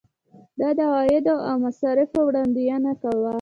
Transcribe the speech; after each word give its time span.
دا 0.59 0.69
د 0.77 0.79
عوایدو 0.89 1.35
او 1.49 1.55
مصارفو 1.65 2.17
وړاندوینه 2.27 2.91
وه. 3.21 3.29